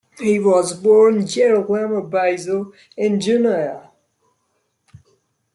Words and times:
He 0.19 0.39
was 0.39 0.73
born 0.73 1.27
Gerolamo 1.27 2.09
Bixio 2.09 2.73
in 2.97 3.19
Genoa. 3.19 3.91